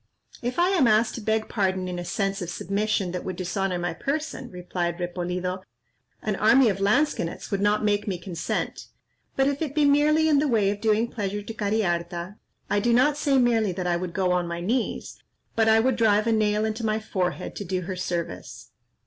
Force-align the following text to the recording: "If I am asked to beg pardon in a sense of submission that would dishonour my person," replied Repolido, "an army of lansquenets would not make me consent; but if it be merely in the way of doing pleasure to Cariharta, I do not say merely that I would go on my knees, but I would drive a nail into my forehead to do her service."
"If 0.41 0.57
I 0.57 0.69
am 0.69 0.87
asked 0.87 1.13
to 1.13 1.21
beg 1.21 1.47
pardon 1.47 1.87
in 1.87 1.99
a 1.99 2.03
sense 2.03 2.41
of 2.41 2.49
submission 2.49 3.11
that 3.11 3.23
would 3.23 3.35
dishonour 3.35 3.77
my 3.77 3.93
person," 3.93 4.49
replied 4.49 4.97
Repolido, 4.99 5.61
"an 6.23 6.35
army 6.37 6.69
of 6.69 6.79
lansquenets 6.79 7.51
would 7.51 7.61
not 7.61 7.83
make 7.85 8.07
me 8.07 8.17
consent; 8.17 8.87
but 9.35 9.45
if 9.47 9.61
it 9.61 9.75
be 9.75 9.85
merely 9.85 10.27
in 10.27 10.39
the 10.39 10.47
way 10.47 10.71
of 10.71 10.81
doing 10.81 11.07
pleasure 11.07 11.43
to 11.43 11.53
Cariharta, 11.53 12.37
I 12.67 12.79
do 12.79 12.93
not 12.93 13.15
say 13.15 13.37
merely 13.37 13.73
that 13.73 13.85
I 13.85 13.95
would 13.95 14.13
go 14.13 14.31
on 14.31 14.47
my 14.47 14.59
knees, 14.59 15.19
but 15.55 15.69
I 15.69 15.79
would 15.79 15.97
drive 15.97 16.25
a 16.25 16.31
nail 16.31 16.65
into 16.65 16.83
my 16.83 16.99
forehead 16.99 17.55
to 17.57 17.63
do 17.63 17.81
her 17.81 17.95
service." 17.95 18.71